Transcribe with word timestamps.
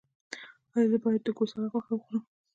ایا 0.73 0.87
زه 0.91 0.97
باید 1.03 1.21
د 1.25 1.29
ګوساله 1.37 1.67
غوښه 1.73 1.91
وخورم؟ 1.95 2.23